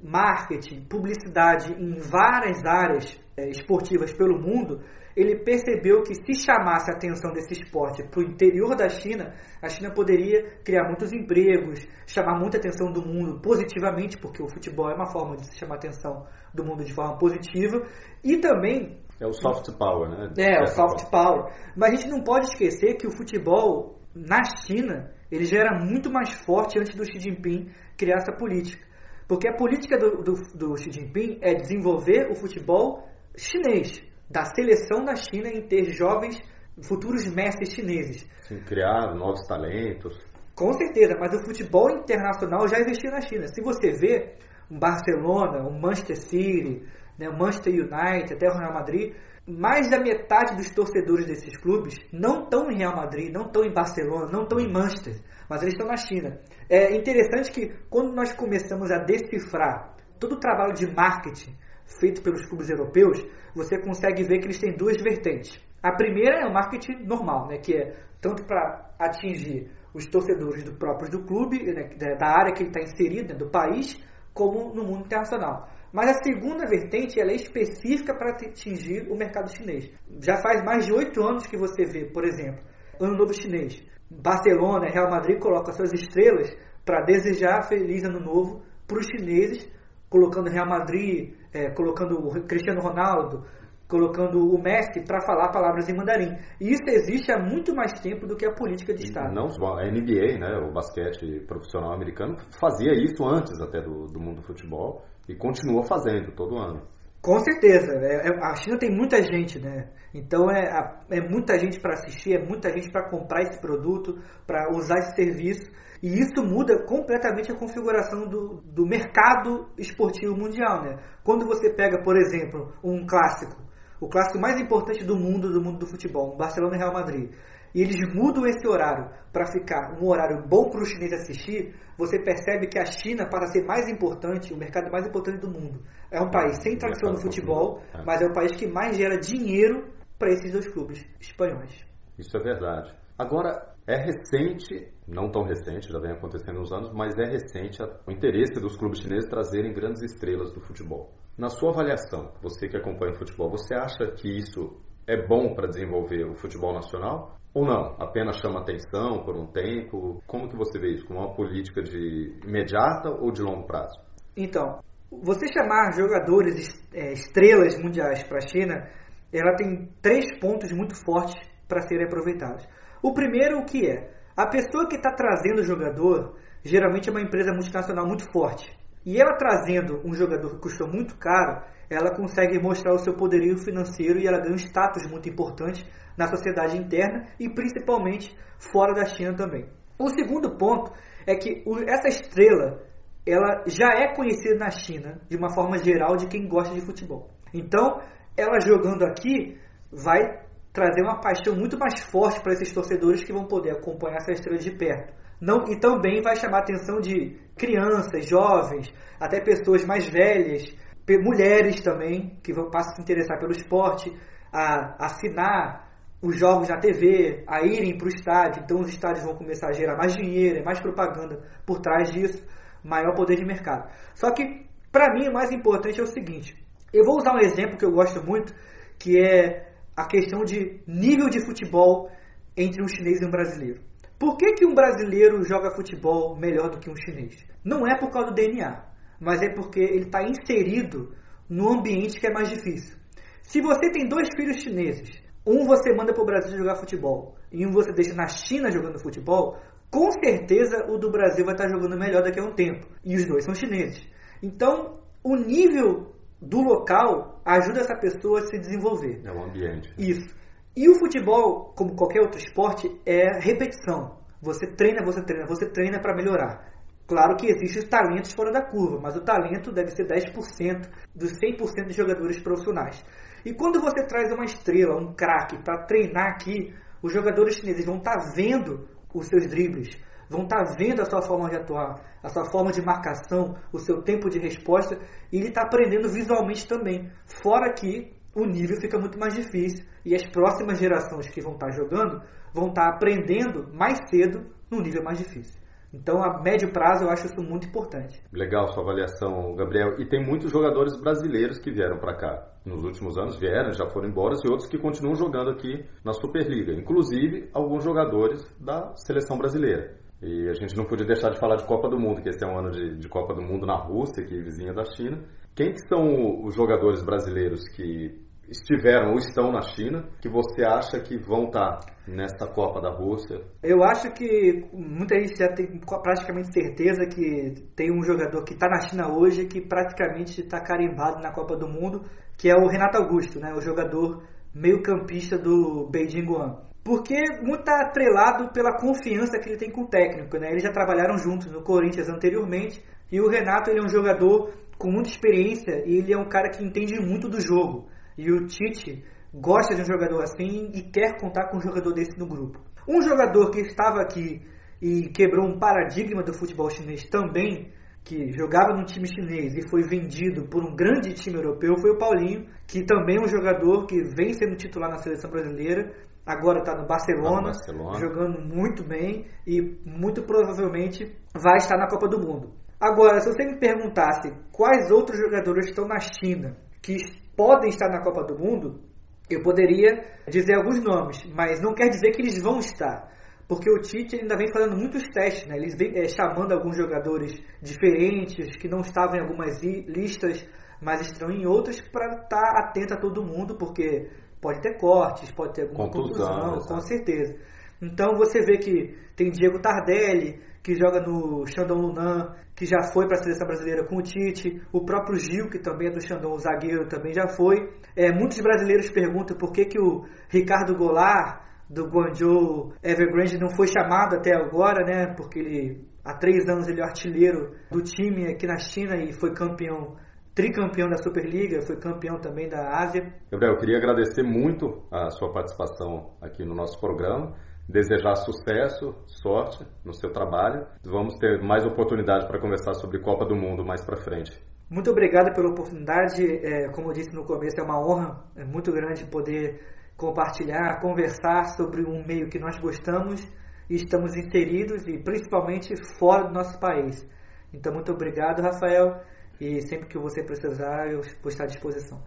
marketing, 0.04 0.86
publicidade 0.86 1.74
em 1.74 2.00
várias 2.00 2.66
áreas 2.66 3.20
é, 3.38 3.50
esportivas 3.50 4.12
pelo 4.14 4.40
mundo, 4.40 4.82
ele 5.16 5.40
percebeu 5.44 6.04
que 6.04 6.16
se 6.16 6.46
chamasse 6.46 6.92
a 6.92 6.96
atenção 6.96 7.32
desse 7.32 7.54
esporte 7.54 8.04
para 8.04 8.20
o 8.20 8.24
interior 8.24 8.76
da 8.76 8.90
China, 8.90 9.34
a 9.62 9.70
China 9.70 9.92
poderia 9.92 10.58
criar 10.64 10.88
muitos 10.88 11.12
empregos, 11.12 11.88
chamar 12.06 12.40
muita 12.40 12.58
atenção 12.58 12.92
do 12.92 13.02
mundo 13.02 13.40
positivamente, 13.42 14.18
porque 14.18 14.42
o 14.42 14.50
futebol 14.50 14.90
é 14.90 14.96
uma 14.96 15.12
forma 15.12 15.36
de 15.36 15.46
se 15.48 15.58
chamar 15.58 15.76
a 15.76 15.78
atenção 15.78 16.26
do 16.54 16.64
mundo 16.64 16.84
de 16.84 16.94
forma 16.94 17.18
positiva, 17.18 17.86
e 18.24 18.38
também 18.38 19.00
é 19.20 19.28
o 19.28 19.34
soft 19.34 19.70
power, 19.78 20.10
né? 20.10 20.34
É, 20.38 20.64
o 20.64 20.68
soft 20.68 21.10
power. 21.12 21.54
Mas 21.76 21.92
a 21.92 21.96
gente 21.96 22.10
não 22.10 22.24
pode 22.24 22.48
esquecer 22.48 22.96
que 22.96 23.06
o 23.06 23.12
futebol 23.12 24.00
na 24.16 24.44
China 24.66 25.12
ele 25.32 25.46
já 25.46 25.60
era 25.60 25.80
muito 25.80 26.12
mais 26.12 26.32
forte 26.44 26.80
antes 26.80 26.96
do 26.96 27.06
Xi 27.06 27.20
Jinping 27.20 27.70
criar 27.96 28.18
essa 28.18 28.34
política. 28.34 28.84
Porque 29.28 29.48
a 29.48 29.56
política 29.56 29.98
do, 29.98 30.24
do, 30.24 30.34
do 30.58 30.78
Xi 30.78 30.92
Jinping 30.92 31.40
é 31.42 31.54
desenvolver 31.54 32.30
o 32.30 32.36
futebol 32.36 33.08
chinês 33.38 34.04
da 34.32 34.46
seleção 34.46 35.04
da 35.04 35.16
China 35.16 35.50
em 35.50 35.68
ter 35.68 35.92
jovens 35.92 36.40
futuros 36.82 37.28
mestres 37.28 37.74
chineses. 37.74 38.26
Sim, 38.42 38.60
criar 38.62 39.14
novos 39.14 39.46
talentos. 39.46 40.18
Com 40.56 40.74
certeza, 40.74 41.18
mas 41.20 41.34
o 41.34 41.44
futebol 41.44 41.90
internacional 41.92 42.68
já 42.68 42.80
existia 42.80 43.12
na 43.12 43.22
China. 43.22 43.48
Se 43.48 43.62
você 43.62 43.92
vê 43.92 44.36
um 44.70 44.80
Barcelona, 44.80 45.68
um 45.68 45.80
Manchester 45.80 46.18
City, 46.18 46.84
né, 47.20 47.30
o 47.30 47.38
Manchester 47.38 47.74
United, 47.74 48.34
até 48.34 48.48
o 48.48 48.58
Real 48.58 48.74
Madrid, 48.74 49.14
mais 49.46 49.90
da 49.90 50.00
metade 50.00 50.56
dos 50.56 50.70
torcedores 50.70 51.26
desses 51.26 51.58
clubes 51.58 51.96
não 52.14 52.44
estão 52.44 52.70
em 52.70 52.78
Real 52.78 52.96
Madrid, 52.96 53.34
não 53.34 53.48
estão 53.48 53.64
em 53.64 53.74
Barcelona, 53.74 54.30
não 54.32 54.44
estão 54.44 54.60
em 54.60 54.72
Manchester, 54.72 55.16
mas 55.50 55.62
eles 55.62 55.74
estão 55.74 55.88
na 55.88 55.98
China. 55.98 56.40
É 56.70 56.96
interessante 56.96 57.52
que 57.52 57.74
quando 57.90 58.14
nós 58.14 58.32
começamos 58.34 58.92
a 58.92 59.00
decifrar 59.00 59.96
todo 60.20 60.36
o 60.36 60.40
trabalho 60.40 60.74
de 60.74 60.88
marketing 60.88 61.56
feito 62.00 62.22
pelos 62.22 62.46
clubes 62.46 62.70
europeus, 62.70 63.26
você 63.56 63.78
consegue 63.80 64.24
ver 64.24 64.40
que 64.40 64.46
eles 64.46 64.60
têm 64.60 64.76
duas 64.76 65.02
vertentes. 65.02 65.60
A 65.82 65.92
primeira 65.92 66.42
é 66.42 66.48
o 66.48 66.54
marketing 66.54 67.04
normal, 67.06 67.48
né, 67.48 67.58
que 67.58 67.76
é 67.76 67.96
tanto 68.22 68.46
para 68.46 68.92
atingir 69.00 69.70
os 69.94 70.06
torcedores 70.06 70.64
do 70.64 70.74
próprios 70.74 71.10
do 71.10 71.24
clube, 71.24 71.64
né, 71.64 71.90
da 72.16 72.28
área 72.28 72.54
que 72.54 72.64
ele 72.64 72.70
está 72.70 72.82
inserido, 72.82 73.34
né, 73.34 73.36
do 73.36 73.50
país, 73.50 73.98
como 74.34 74.74
no 74.74 74.84
mundo 74.84 75.06
internacional. 75.06 75.68
Mas 75.92 76.10
a 76.10 76.24
segunda 76.24 76.66
vertente 76.66 77.20
ela 77.20 77.32
é 77.32 77.36
específica 77.36 78.16
para 78.16 78.32
atingir 78.32 79.12
o 79.12 79.18
mercado 79.18 79.54
chinês. 79.54 79.92
Já 80.22 80.38
faz 80.38 80.64
mais 80.64 80.86
de 80.86 80.94
oito 80.94 81.22
anos 81.22 81.46
que 81.46 81.58
você 81.58 81.84
vê, 81.84 82.06
por 82.06 82.24
exemplo, 82.24 82.64
Ano 83.00 83.18
Novo 83.18 83.34
Chinês. 83.34 83.84
Barcelona, 84.10 84.88
Real 84.88 85.10
Madrid 85.10 85.40
colocam 85.40 85.74
suas 85.74 85.92
estrelas 85.92 86.56
para 86.86 87.02
desejar 87.04 87.68
feliz 87.68 88.04
Ano 88.04 88.20
Novo 88.22 88.62
para 88.88 89.00
os 89.00 89.06
chineses 89.06 89.70
colocando 90.12 90.50
Real 90.50 90.68
Madrid, 90.68 91.36
é, 91.54 91.70
colocando 91.72 92.18
o 92.18 92.48
Cristiano 92.48 92.82
Ronaldo, 92.82 93.46
colocando 93.88 94.40
o 94.40 94.62
Messi 94.62 95.02
para 95.06 95.22
falar 95.22 95.50
palavras 95.50 95.90
em 95.90 95.96
mandarim. 95.96 96.34
E 96.60 96.72
isso 96.72 96.84
existe 96.88 97.32
há 97.32 97.38
muito 97.38 97.76
mais 97.76 97.92
tempo 98.00 98.26
do 98.26 98.38
que 98.38 98.46
a 98.46 98.54
política 98.54 98.94
de 98.94 99.04
Estado. 99.04 99.34
Não, 99.34 99.48
a 99.48 99.84
NBA, 99.84 100.40
né, 100.40 100.58
o 100.58 100.72
basquete 100.72 101.42
profissional 101.46 101.94
americano, 101.94 102.38
fazia 102.60 102.94
isso 102.94 103.24
antes 103.26 103.60
até 103.60 103.82
do, 103.82 104.06
do 104.06 104.20
mundo 104.20 104.38
do 104.38 104.44
futebol 104.44 105.04
e 105.28 105.36
continua 105.36 105.84
fazendo 105.84 106.32
todo 106.32 106.58
ano. 106.58 106.82
Com 107.22 107.40
certeza. 107.40 107.94
É, 107.94 108.28
é 108.28 108.40
a 108.42 108.56
China 108.56 108.78
tem 108.78 108.90
muita 108.90 109.22
gente, 109.22 109.60
né? 109.60 109.90
Então 110.14 110.50
é, 110.50 110.64
é 111.12 111.22
muita 111.22 111.58
gente 111.58 111.80
para 111.80 111.94
assistir, 111.94 112.34
é 112.34 112.44
muita 112.44 112.70
gente 112.72 112.92
para 112.92 113.10
comprar 113.10 113.44
esse 113.44 113.60
produto, 113.62 114.18
para 114.46 114.70
usar 114.72 114.98
esse 115.00 115.16
serviço. 115.16 115.72
E 116.02 116.20
isso 116.20 116.44
muda 116.44 116.84
completamente 116.86 117.52
a 117.52 117.56
configuração 117.56 118.28
do, 118.28 118.62
do 118.66 118.88
mercado 118.88 119.68
esportivo 119.78 120.36
mundial. 120.36 120.82
Né? 120.84 120.98
Quando 121.24 121.46
você 121.46 121.72
pega, 121.74 122.02
por 122.04 122.18
exemplo, 122.18 122.74
um 122.84 123.06
clássico, 123.06 123.62
o 124.00 124.10
clássico 124.10 124.40
mais 124.40 124.60
importante 124.60 125.04
do 125.04 125.16
mundo, 125.16 125.52
do 125.52 125.62
mundo 125.62 125.78
do 125.78 125.86
futebol, 125.86 126.36
Barcelona 126.36 126.76
e 126.76 126.80
Real 126.80 126.92
Madrid, 126.92 127.32
e 127.74 127.82
eles 127.82 127.98
mudam 128.14 128.46
esse 128.46 128.68
horário 128.68 129.10
para 129.32 129.46
ficar 129.52 129.98
um 130.02 130.08
horário 130.08 130.46
bom 130.48 130.70
para 130.70 130.82
o 130.82 130.86
chinês 130.86 131.14
assistir, 131.14 131.74
você 131.98 132.20
percebe 132.20 132.68
que 132.68 132.80
a 132.80 132.86
China, 132.86 133.28
para 133.30 133.48
ser 133.48 133.64
mais 133.66 133.88
importante, 133.88 134.54
o 134.54 134.58
mercado 134.58 134.92
mais 134.92 135.06
importante 135.06 135.40
do 135.40 135.50
mundo, 135.50 135.82
é 136.10 136.22
um 136.22 136.30
país 136.30 136.58
sem 136.62 136.78
tradição 136.78 137.12
no 137.12 137.22
futebol, 137.22 137.82
é. 137.94 138.04
mas 138.04 138.22
é 138.22 138.26
o 138.26 138.34
país 138.34 138.52
que 138.54 138.68
mais 138.68 138.98
gera 138.98 139.18
dinheiro 139.18 139.88
para 140.18 140.32
esses 140.32 140.52
dois 140.52 140.68
clubes 140.68 141.06
espanhóis. 141.20 141.86
Isso 142.18 142.36
é 142.36 142.40
verdade. 142.42 142.94
Agora, 143.18 143.72
é 143.88 143.96
recente, 143.96 144.92
não 145.08 145.30
tão 145.32 145.44
recente, 145.44 145.92
já 145.92 146.00
vem 146.00 146.12
acontecendo 146.12 146.60
uns 146.60 146.72
anos, 146.72 146.92
mas 146.94 147.18
é 147.18 147.26
recente 147.26 147.82
o 147.82 148.12
interesse 148.12 148.60
dos 148.60 148.78
clubes 148.78 149.00
chineses 149.00 149.30
trazerem 149.30 149.74
grandes 149.74 150.02
estrelas 150.02 150.52
do 150.54 150.62
futebol. 150.62 151.12
Na 151.38 151.50
sua 151.50 151.72
avaliação, 151.72 152.32
você 152.42 152.68
que 152.68 152.78
acompanha 152.78 153.14
o 153.14 153.18
futebol, 153.18 153.50
você 153.50 153.74
acha 153.74 154.12
que 154.16 154.28
isso 154.28 154.80
é 155.08 155.18
bom 155.28 155.54
para 155.54 155.68
desenvolver 155.68 156.24
o 156.26 156.36
futebol 156.36 156.74
nacional? 156.74 157.38
Ou 157.54 157.66
não? 157.66 157.96
Apenas 158.00 158.38
chama 158.38 158.62
atenção 158.62 159.24
por 159.26 159.36
um 159.36 159.46
tempo? 159.48 160.22
Como 160.26 160.48
que 160.48 160.56
você 160.56 160.80
vê 160.80 160.94
isso? 160.94 161.06
Como 161.06 161.20
uma 161.20 161.34
política 161.36 161.82
de 161.82 162.40
imediata 162.46 163.10
ou 163.10 163.32
de 163.32 163.42
longo 163.42 163.68
prazo? 163.68 164.00
Então, 164.38 164.80
você 165.12 165.46
chamar 165.52 165.92
jogadores 165.94 166.70
é, 166.94 167.12
estrelas 167.12 167.78
mundiais 167.78 168.24
para 168.24 168.38
a 168.38 168.48
China, 168.48 168.90
ela 169.34 169.56
tem 169.56 169.90
três 170.02 170.26
pontos 170.40 170.72
muito 170.72 170.96
fortes 170.96 171.36
para 171.68 171.82
serem 171.82 172.06
aproveitados. 172.06 172.66
O 173.04 173.14
primeiro, 173.14 173.60
o 173.60 173.66
que 173.66 173.86
é? 173.86 174.10
A 174.38 174.48
pessoa 174.48 174.88
que 174.88 174.96
está 174.96 175.12
trazendo 175.14 175.60
o 175.60 175.66
jogador, 175.66 176.38
geralmente 176.64 177.10
é 177.10 177.12
uma 177.12 177.22
empresa 177.22 177.52
multinacional 177.52 178.08
muito 178.08 178.32
forte. 178.32 178.72
E 179.06 179.20
ela 179.20 179.36
trazendo 179.36 180.02
um 180.06 180.14
jogador 180.14 180.52
que 180.52 180.62
custou 180.62 180.88
muito 180.88 181.18
caro, 181.18 181.64
ela 181.90 182.16
consegue 182.16 182.60
mostrar 182.60 182.94
o 182.94 183.00
seu 183.00 183.16
poderio 183.16 183.58
financeiro 183.58 184.20
e 184.20 184.28
ela 184.28 184.40
ganha 184.40 184.54
um 184.54 184.58
status 184.58 185.10
muito 185.10 185.28
importante 185.28 185.86
na 186.18 186.28
sociedade 186.28 186.78
interna 186.78 187.26
e 187.40 187.50
principalmente 187.50 188.36
fora 188.72 188.94
da 188.94 189.06
China 189.06 189.36
também. 189.36 189.68
O 189.98 190.10
segundo 190.10 190.58
ponto 190.58 190.92
é 191.26 191.36
que 191.36 191.64
essa 191.88 192.08
estrela 192.08 192.82
ela 193.26 193.64
já 193.68 193.90
é 193.90 194.16
conhecida 194.16 194.56
na 194.56 194.72
China 194.72 195.22
de 195.30 195.38
uma 195.38 195.54
forma 195.54 195.78
geral 195.78 196.16
de 196.16 196.28
quem 196.28 196.48
gosta 196.48 196.74
de 196.74 196.82
futebol. 196.82 197.30
Então, 197.54 198.02
ela 198.36 198.60
jogando 198.60 199.04
aqui 199.04 199.60
vai 199.92 200.42
trazer 200.74 201.02
uma 201.04 201.20
paixão 201.20 201.56
muito 201.56 201.78
mais 201.78 202.02
forte 202.02 202.42
para 202.42 202.54
esses 202.54 202.72
torcedores 202.72 203.24
que 203.24 203.34
vão 203.34 203.46
poder 203.46 203.72
acompanhar 203.72 204.18
essa 204.18 204.32
estrela 204.32 204.58
de 204.58 204.72
perto. 204.72 205.14
Não, 205.42 205.66
e 205.68 205.80
também 205.80 206.22
vai 206.22 206.36
chamar 206.36 206.60
a 206.60 206.62
atenção 206.62 207.00
de 207.00 207.36
crianças, 207.58 208.30
jovens, 208.30 208.94
até 209.20 209.42
pessoas 209.42 209.84
mais 209.84 210.08
velhas, 210.08 210.72
mulheres 211.10 211.82
também, 211.82 212.38
que 212.44 212.54
vão 212.54 212.70
passar 212.70 212.92
a 212.92 212.96
se 212.96 213.02
interessar 213.02 213.40
pelo 213.40 213.52
esporte, 213.52 214.16
a 214.54 215.06
assinar 215.06 215.90
os 216.22 216.38
jogos 216.38 216.70
na 216.70 216.78
TV, 216.78 217.44
a 217.48 217.64
irem 217.64 217.98
para 217.98 218.06
o 218.06 218.10
estádio. 218.10 218.62
Então 218.64 218.80
os 218.80 218.90
estádios 218.90 219.26
vão 219.26 219.36
começar 219.36 219.70
a 219.70 219.74
gerar 219.74 219.98
mais 219.98 220.14
dinheiro, 220.16 220.60
é 220.60 220.64
mais 220.64 220.80
propaganda 220.80 221.42
por 221.66 221.80
trás 221.80 222.12
disso, 222.12 222.46
maior 222.84 223.16
poder 223.16 223.36
de 223.36 223.46
mercado. 223.46 223.90
Só 224.14 224.32
que, 224.32 224.68
para 224.92 225.14
mim, 225.14 225.28
o 225.28 225.34
mais 225.34 225.52
importante 225.52 226.00
é 226.00 226.04
o 226.04 226.08
seguinte: 226.08 226.56
eu 226.94 227.04
vou 227.04 227.18
usar 227.18 227.34
um 227.34 227.40
exemplo 227.40 227.78
que 227.78 227.86
eu 227.86 227.92
gosto 227.92 228.24
muito, 228.24 228.54
que 229.00 229.20
é 229.20 229.74
a 229.98 230.06
questão 230.06 230.44
de 230.44 230.82
nível 230.88 231.30
de 231.30 231.44
futebol 231.44 232.12
entre 232.56 232.84
um 232.84 232.88
chinês 232.88 233.20
e 233.22 233.26
um 233.26 233.32
brasileiro. 233.32 233.91
Por 234.22 234.38
que, 234.38 234.54
que 234.54 234.68
um 234.68 234.76
brasileiro 234.76 235.44
joga 235.44 235.76
futebol 235.76 236.38
melhor 236.38 236.70
do 236.70 236.78
que 236.78 236.92
um 236.92 236.96
chinês? 236.96 237.44
Não 237.66 237.88
é 237.88 237.98
por 237.98 238.12
causa 238.12 238.30
do 238.30 238.36
DNA, 238.36 238.86
mas 239.20 239.42
é 239.42 239.50
porque 239.52 239.80
ele 239.80 240.06
está 240.06 240.22
inserido 240.22 241.16
no 241.50 241.72
ambiente 241.72 242.20
que 242.20 242.28
é 242.28 242.32
mais 242.32 242.48
difícil. 242.48 242.96
Se 243.42 243.60
você 243.62 243.90
tem 243.92 244.08
dois 244.08 244.28
filhos 244.36 244.62
chineses, 244.62 245.10
um 245.44 245.66
você 245.66 245.92
manda 245.96 246.14
para 246.14 246.22
o 246.22 246.26
Brasil 246.28 246.56
jogar 246.56 246.76
futebol 246.76 247.36
e 247.52 247.66
um 247.66 247.72
você 247.72 247.92
deixa 247.94 248.14
na 248.14 248.28
China 248.28 248.70
jogando 248.70 249.02
futebol, 249.02 249.58
com 249.90 250.12
certeza 250.24 250.86
o 250.88 251.00
do 251.00 251.10
Brasil 251.10 251.44
vai 251.44 251.56
estar 251.56 251.68
jogando 251.68 251.98
melhor 251.98 252.22
daqui 252.22 252.40
a 252.40 252.44
um 252.44 252.54
tempo. 252.54 252.86
E 253.04 253.16
os 253.16 253.26
dois 253.26 253.44
são 253.44 253.56
chineses. 253.56 254.08
Então, 254.44 255.00
o 255.24 255.36
nível 255.36 256.14
do 256.40 256.62
local 256.62 257.42
ajuda 257.44 257.80
essa 257.80 257.96
pessoa 257.96 258.42
a 258.42 258.46
se 258.46 258.60
desenvolver. 258.60 259.20
É 259.26 259.32
o 259.32 259.44
ambiente. 259.44 259.92
Isso. 259.98 260.41
E 260.76 260.90
o 260.90 260.96
futebol, 260.96 261.74
como 261.76 261.96
qualquer 261.96 262.22
outro 262.22 262.40
esporte, 262.40 262.90
é 263.06 263.40
repetição. 263.40 264.18
Você 264.42 264.66
treina, 264.66 265.04
você 265.04 265.22
treina, 265.22 265.46
você 265.46 265.70
treina 265.70 266.00
para 266.00 266.16
melhorar. 266.16 266.72
Claro 267.06 267.36
que 267.36 267.48
existem 267.48 267.84
os 267.84 267.90
talentos 267.90 268.32
fora 268.32 268.54
da 268.54 268.62
curva, 268.62 268.98
mas 269.02 269.18
o 269.18 269.22
talento 269.22 269.70
deve 269.70 269.92
ser 269.92 270.08
10% 270.08 270.90
dos 271.14 271.34
100% 271.34 271.88
de 271.88 271.94
jogadores 271.94 272.40
profissionais. 272.40 273.04
E 273.44 273.54
quando 273.54 273.82
você 273.82 274.06
traz 274.06 274.32
uma 274.32 274.46
estrela, 274.46 274.96
um 274.96 275.14
craque, 275.14 275.62
para 275.62 275.84
treinar 275.86 276.32
aqui, 276.32 276.74
os 277.04 277.12
jogadores 277.12 277.56
chineses 277.56 277.86
vão 277.86 277.98
estar 277.98 278.18
tá 278.18 278.32
vendo 278.34 278.88
os 279.14 279.28
seus 279.28 279.46
dribles, 279.48 279.90
vão 280.30 280.44
estar 280.44 280.64
tá 280.64 280.76
vendo 280.78 281.02
a 281.02 281.06
sua 281.06 281.22
forma 281.22 281.50
de 281.50 281.58
atuar, 281.58 282.00
a 282.24 282.30
sua 282.30 282.46
forma 282.50 282.72
de 282.72 282.82
marcação, 282.82 283.58
o 283.74 283.78
seu 283.78 284.02
tempo 284.02 284.30
de 284.30 284.40
resposta, 284.40 284.98
e 285.34 285.38
ele 285.38 285.50
está 285.50 285.64
aprendendo 285.64 286.08
visualmente 286.08 286.66
também. 286.66 287.12
Fora 287.44 287.74
que 287.74 288.14
o 288.36 288.46
nível 288.46 288.78
fica 288.80 288.98
muito 288.98 289.20
mais 289.20 289.36
difícil 289.36 289.86
e 290.06 290.16
as 290.16 290.26
próximas 290.28 290.80
gerações 290.80 291.30
que 291.30 291.42
vão 291.42 291.54
estar 291.54 291.72
jogando 291.72 292.22
vão 292.54 292.70
estar 292.70 292.88
aprendendo 292.88 293.74
mais 293.74 294.00
cedo 294.10 294.46
no 294.70 294.82
nível 294.82 295.04
mais 295.04 295.18
difícil. 295.18 295.62
Então, 295.94 296.24
a 296.24 296.42
médio 296.42 296.72
prazo, 296.72 297.04
eu 297.04 297.10
acho 297.10 297.26
isso 297.26 297.44
muito 297.44 297.68
importante. 297.68 298.24
Legal 298.32 298.70
sua 298.70 298.82
avaliação, 298.82 299.54
Gabriel. 299.56 300.00
E 300.00 300.06
tem 300.08 300.26
muitos 300.26 300.50
jogadores 300.50 300.96
brasileiros 300.96 301.60
que 301.60 301.70
vieram 301.70 301.98
para 301.98 302.16
cá. 302.16 302.48
Nos 302.66 302.82
últimos 302.86 303.18
anos 303.18 303.38
vieram, 303.38 303.74
já 303.74 303.86
foram 303.90 304.08
embora, 304.08 304.36
e 304.36 304.50
outros 304.50 304.70
que 304.70 304.78
continuam 304.78 305.16
jogando 305.16 305.50
aqui 305.52 305.86
na 306.06 306.14
Superliga. 306.14 306.72
Inclusive, 306.72 307.50
alguns 307.54 307.84
jogadores 307.84 308.42
da 308.58 308.96
seleção 308.96 309.38
brasileira. 309.38 310.00
E 310.22 310.48
a 310.48 310.54
gente 310.54 310.78
não 310.78 310.86
podia 310.86 311.06
deixar 311.06 311.32
de 311.32 311.40
falar 311.40 311.58
de 311.58 311.66
Copa 311.66 311.90
do 311.90 312.00
Mundo, 312.00 312.22
que 312.22 312.30
esse 312.30 312.42
é 312.42 312.48
um 312.48 312.58
ano 312.58 312.72
de, 312.72 312.96
de 312.96 313.10
Copa 313.10 313.34
do 313.34 313.42
Mundo 313.42 313.66
na 313.66 313.76
Rússia, 313.76 314.24
que 314.24 314.34
é 314.34 314.42
vizinha 314.42 314.72
da 314.72 314.86
China. 314.86 315.20
Quem 315.56 315.74
que 315.74 315.88
são 315.88 316.44
os 316.46 316.56
jogadores 316.56 317.04
brasileiros 317.04 317.68
que 317.76 318.20
estiveram 318.52 319.12
ou 319.12 319.18
estão 319.18 319.52
na 319.52 319.62
China, 319.62 320.04
que 320.22 320.30
você 320.30 320.64
acha 320.64 321.00
que 321.00 321.18
vão 321.18 321.46
estar 321.46 321.80
nesta 322.08 322.46
Copa 322.46 322.82
da 322.82 322.90
Rússia? 322.90 323.42
Eu 323.64 323.84
acho 323.84 324.12
que 324.14 324.66
muita 324.74 325.20
gente 325.20 325.38
já 325.38 325.48
tem 325.54 325.80
praticamente 326.04 326.54
certeza 326.54 327.06
que 327.06 327.64
tem 327.76 327.92
um 327.92 328.04
jogador 328.04 328.44
que 328.44 328.54
está 328.54 328.68
na 328.68 328.82
China 328.82 329.14
hoje 329.14 329.46
que 329.46 329.62
praticamente 329.62 330.42
está 330.42 330.60
carimbado 330.62 331.22
na 331.22 331.32
Copa 331.32 331.56
do 331.56 331.68
Mundo, 331.68 332.04
que 332.38 332.50
é 332.50 332.56
o 332.56 332.68
Renato 332.68 332.98
Augusto, 332.98 333.40
né? 333.40 333.54
o 333.54 333.62
jogador 333.62 334.24
meio-campista 334.54 335.38
do 335.38 335.88
Beijing 335.90 336.26
Guan. 336.26 336.58
Porque 336.84 337.16
muito 337.42 337.60
está 337.60 337.84
atrelado 337.84 338.52
pela 338.52 338.78
confiança 338.78 339.40
que 339.40 339.50
ele 339.50 339.58
tem 339.58 339.72
com 339.72 339.84
o 339.84 339.88
técnico. 339.88 340.38
Né? 340.38 340.50
Eles 340.50 340.64
já 340.64 340.72
trabalharam 340.72 341.18
juntos 341.18 341.50
no 341.52 341.62
Corinthians 341.62 342.10
anteriormente 342.10 342.84
e 343.12 343.22
o 343.22 343.30
Renato 343.30 343.70
ele 343.70 343.80
é 343.80 343.84
um 343.84 343.90
jogador 343.90 344.52
com 344.82 344.92
muita 344.92 345.10
experiência 345.10 345.84
e 345.86 345.98
ele 345.98 346.14
é 346.14 346.18
um 346.18 346.28
cara 346.28 346.50
que 346.50 346.64
entende 346.64 347.00
muito 347.00 347.30
do 347.30 347.40
jogo. 347.40 347.88
E 348.18 348.32
o 348.32 348.46
Tite 348.48 349.04
gosta 349.34 349.76
de 349.76 349.82
um 349.82 349.86
jogador 349.86 350.24
assim 350.24 350.72
e 350.74 350.82
quer 350.82 351.18
contar 351.20 351.50
com 351.50 351.58
um 351.58 351.62
jogador 351.62 351.94
desse 351.94 352.18
no 352.18 352.28
grupo. 352.28 352.60
Um 352.88 353.02
jogador 353.02 353.52
que 353.52 353.62
estava 353.62 354.02
aqui 354.02 354.42
e 354.82 355.10
quebrou 355.10 355.48
um 355.48 355.60
paradigma 355.60 356.24
do 356.24 356.34
futebol 356.34 356.70
chinês 356.70 357.04
também, 357.08 357.72
que 358.04 358.32
jogava 358.32 358.76
no 358.76 358.84
time 358.84 359.08
chinês 359.08 359.56
e 359.56 359.70
foi 359.70 359.84
vendido 359.84 360.48
por 360.48 360.64
um 360.64 360.76
grande 360.76 361.14
time 361.14 361.38
europeu, 361.38 361.78
foi 361.80 361.92
o 361.92 361.98
Paulinho, 362.00 362.48
que 362.68 362.84
também 362.84 363.18
é 363.18 363.22
um 363.22 363.28
jogador 363.28 363.86
que 363.86 364.02
vem 364.16 364.34
sendo 364.34 364.56
titular 364.56 364.90
na 364.90 364.98
seleção 364.98 365.30
brasileira, 365.30 365.94
agora 366.26 366.60
está 366.60 366.76
no 366.76 366.88
Barcelona, 366.88 367.52
Barcelona, 367.52 368.00
jogando 368.00 368.42
muito 368.42 368.84
bem 368.84 369.28
e 369.46 369.62
muito 369.86 370.24
provavelmente 370.24 371.16
vai 371.40 371.58
estar 371.58 371.78
na 371.78 371.88
Copa 371.88 372.08
do 372.08 372.20
Mundo. 372.20 372.61
Agora, 372.82 373.20
se 373.22 373.32
você 373.32 373.46
me 373.46 373.60
perguntasse 373.60 374.34
quais 374.52 374.90
outros 374.90 375.20
jogadores 375.20 375.68
estão 375.68 375.88
na 375.88 376.00
China 376.00 376.58
que 376.82 376.98
podem 377.38 377.70
estar 377.70 377.88
na 377.90 378.02
Copa 378.02 378.24
do 378.24 378.40
Mundo, 378.40 378.82
eu 379.30 379.44
poderia 379.44 380.04
dizer 380.28 380.56
alguns 380.56 380.84
nomes, 380.84 381.24
mas 381.32 381.62
não 381.62 381.76
quer 381.76 381.90
dizer 381.90 382.10
que 382.10 382.24
eles 382.24 382.42
vão 382.42 382.58
estar. 382.58 383.08
Porque 383.48 383.70
o 383.70 383.80
Tite 383.82 384.20
ainda 384.20 384.36
vem 384.36 384.52
fazendo 384.52 384.76
muitos 384.76 385.04
testes, 385.10 385.48
né? 385.48 385.58
Eles 385.58 385.76
vem 385.78 385.94
é, 385.96 386.08
chamando 386.08 386.54
alguns 386.54 386.76
jogadores 386.76 387.34
diferentes, 387.62 388.56
que 388.58 388.68
não 388.68 388.80
estavam 388.80 389.18
em 389.18 389.22
algumas 389.22 389.62
listas, 389.62 390.44
mas 390.82 391.02
estão 391.02 391.30
em 391.30 391.46
outras, 391.46 391.80
para 391.82 392.16
estar 392.16 392.28
tá 392.30 392.60
atento 392.60 392.96
a 392.96 392.98
todo 392.98 393.24
mundo, 393.24 393.58
porque 393.58 394.10
pode 394.42 394.60
ter 394.62 394.78
cortes, 394.80 395.32
pode 395.32 395.54
ter 395.54 395.64
alguma 395.64 395.92
confusão, 395.92 396.60
com 396.68 396.80
certeza. 396.80 397.36
Então 397.82 398.16
você 398.16 398.40
vê 398.42 398.58
que 398.58 398.96
tem 399.16 399.30
Diego 399.30 399.60
Tardelli, 399.60 400.40
que 400.64 400.76
joga 400.76 401.02
no 401.02 401.46
Shandong 401.48 401.82
Lunan, 401.82 402.36
que 402.56 402.66
já 402.66 402.84
foi 402.94 403.08
para 403.08 403.18
a 403.18 403.24
seleção 403.24 403.48
brasileira 403.48 403.86
com 403.88 403.98
o 403.98 404.02
Tite, 404.02 404.62
o 404.72 404.86
próprio 404.86 405.18
Gil, 405.18 405.50
que 405.50 405.60
também 405.60 405.88
é 405.88 405.92
do 405.92 406.02
Xandão, 406.02 406.32
o 406.32 406.40
zagueiro, 406.40 406.88
também 406.88 407.14
já 407.14 407.28
foi. 407.28 407.58
É, 407.96 408.12
muitos 408.12 408.40
brasileiros 408.40 408.90
perguntam 408.90 409.36
por 409.36 409.52
que, 409.52 409.66
que 409.66 409.80
o 409.80 410.06
Ricardo 410.30 410.76
Goulart, 410.76 411.42
do 411.70 411.88
Guangzhou 411.88 412.74
Evergrande, 412.84 413.40
não 413.40 413.50
foi 413.50 413.68
chamado 413.68 414.16
até 414.16 414.36
agora, 414.36 414.86
né? 414.86 415.14
Porque 415.16 415.40
ele, 415.40 415.88
há 416.04 416.14
três 416.14 416.48
anos 416.48 416.68
ele 416.68 416.82
é 416.82 416.84
artilheiro 416.84 417.56
do 417.72 417.82
time 417.82 418.28
aqui 418.28 418.46
na 418.46 418.58
China 418.58 418.96
e 418.98 419.14
foi 419.14 419.34
campeão 419.34 419.96
tricampeão 420.34 420.90
da 420.90 420.98
Superliga, 420.98 421.62
foi 421.62 421.78
campeão 421.78 422.20
também 422.20 422.48
da 422.48 422.78
Ásia. 422.80 423.14
Gabriel, 423.30 423.54
eu 423.54 423.60
queria 423.60 423.78
agradecer 423.78 424.24
muito 424.24 424.84
a 424.90 425.10
sua 425.10 425.32
participação 425.34 426.12
aqui 426.22 426.46
no 426.46 426.56
nosso 426.56 426.80
programa 426.80 427.34
desejar 427.68 428.16
sucesso, 428.16 428.96
sorte 429.08 429.66
no 429.84 429.94
seu 429.94 430.12
trabalho. 430.12 430.66
Vamos 430.84 431.18
ter 431.18 431.42
mais 431.42 431.66
oportunidade 431.66 432.28
para 432.28 432.40
conversar 432.40 432.74
sobre 432.74 433.00
Copa 433.00 433.26
do 433.26 433.36
Mundo 433.36 433.66
mais 433.66 433.84
para 433.84 433.98
frente. 433.98 434.32
Muito 434.70 434.90
obrigado 434.90 435.34
pela 435.34 435.50
oportunidade. 435.50 436.24
É, 436.24 436.70
como 436.70 436.90
eu 436.90 436.94
disse 436.94 437.14
no 437.14 437.26
começo, 437.26 437.60
é 437.60 437.64
uma 437.64 437.80
honra 437.80 438.24
é 438.36 438.46
muito 438.46 438.72
grande 438.72 439.06
poder 439.06 439.60
compartilhar, 439.98 440.80
conversar 440.80 441.44
sobre 441.56 441.84
um 441.84 442.06
meio 442.06 442.30
que 442.30 442.40
nós 442.40 442.58
gostamos 442.60 443.22
e 443.70 443.76
estamos 443.76 444.16
inseridos 444.16 444.88
e 444.88 444.98
principalmente 444.98 445.76
fora 445.98 446.28
do 446.28 446.34
nosso 446.34 446.60
país. 446.60 447.08
Então, 447.54 447.74
muito 447.74 447.92
obrigado, 447.92 448.42
Rafael. 448.42 449.02
E 449.40 449.62
sempre 449.62 449.88
que 449.88 449.98
você 449.98 450.24
precisar, 450.24 450.88
eu 450.88 451.02
vou 451.22 451.30
estar 451.30 451.44
à 451.44 451.48
disposição. 451.48 452.00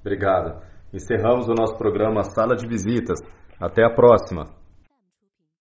Obrigado. 0.00 0.62
Encerramos 0.92 1.48
o 1.48 1.54
nosso 1.54 1.76
programa 1.76 2.22
Sala 2.22 2.54
de 2.54 2.66
Visitas. 2.66 3.18
Até 3.58 3.84
a 3.84 3.90
próxima. 3.90 4.61